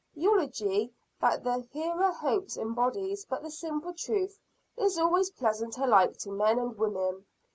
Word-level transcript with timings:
Eulogy 0.15 0.91
that 1.19 1.43
the 1.43 1.67
hearer 1.71 2.11
hopes 2.11 2.57
embodies 2.57 3.23
but 3.25 3.43
the 3.43 3.51
simple 3.51 3.93
truth, 3.93 4.39
is 4.75 4.97
always 4.97 5.29
pleasant 5.29 5.77
alike 5.77 6.17
to 6.17 6.31
men 6.31 6.57
and 6.57 6.75
women. 6.75 7.23